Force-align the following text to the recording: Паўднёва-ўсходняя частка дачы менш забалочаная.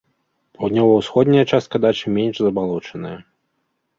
Паўднёва-ўсходняя 0.59 1.43
частка 1.57 1.75
дачы 1.85 2.05
менш 2.17 2.35
забалочаная. 2.45 3.15